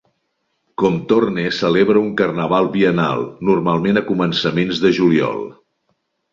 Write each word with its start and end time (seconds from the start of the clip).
Crowthorne 0.81 1.43
celebra 1.57 2.01
un 2.07 2.09
carnaval 2.23 2.71
biennal, 2.77 3.23
normalment 3.53 4.03
a 4.03 4.05
començaments 4.11 4.85
de 4.87 4.95
juliol. 5.01 5.49